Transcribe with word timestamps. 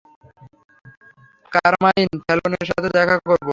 Carmine 1.51 2.09
ফ্যালকোনের 2.21 2.65
সাথে 2.67 2.89
দেখা 2.89 3.17
করব। 3.21 3.47